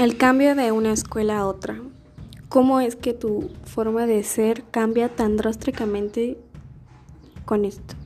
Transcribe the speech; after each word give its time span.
El 0.00 0.16
cambio 0.16 0.54
de 0.54 0.72
una 0.72 0.94
escuela 0.94 1.40
a 1.40 1.46
otra. 1.46 1.78
¿Cómo 2.48 2.80
es 2.80 2.96
que 2.96 3.12
tu 3.12 3.50
forma 3.64 4.06
de 4.06 4.24
ser 4.24 4.64
cambia 4.70 5.14
tan 5.14 5.36
drásticamente 5.36 6.38
con 7.44 7.66
esto? 7.66 7.99